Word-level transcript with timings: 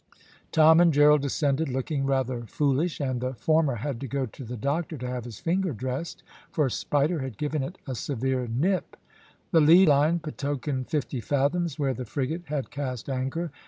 Tom 0.51 0.79
and 0.79 0.91
Gerald 0.91 1.21
descended, 1.21 1.69
looking 1.69 2.07
rather 2.07 2.47
foolish, 2.47 2.99
and 2.99 3.21
the 3.21 3.35
former 3.35 3.75
had 3.75 4.01
to 4.01 4.07
go 4.07 4.25
to 4.25 4.43
the 4.43 4.57
doctor 4.57 4.97
to 4.97 5.07
have 5.07 5.25
his 5.25 5.37
finger 5.39 5.73
dressed, 5.73 6.23
for 6.49 6.71
Spider 6.71 7.19
had 7.19 7.37
given 7.37 7.61
it 7.61 7.77
a 7.85 7.93
severe 7.93 8.47
nip. 8.47 8.97
The 9.51 9.61
lead 9.61 9.89
line 9.89 10.17
betokened 10.17 10.87
fifty 10.89 11.21
fathoms 11.21 11.77
where 11.77 11.93
the 11.93 12.05
frigate 12.05 12.45
had 12.47 12.71
cast 12.71 13.11
anchor. 13.11 13.51